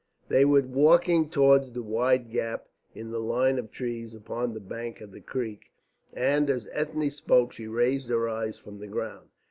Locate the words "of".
3.59-3.69, 4.99-5.11